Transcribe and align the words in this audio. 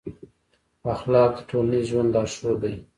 اخلاق 0.93 1.31
د 1.37 1.39
ټولنیز 1.49 1.85
ژوند 1.91 2.09
لارښود 2.13 2.57
دی. 2.63 2.73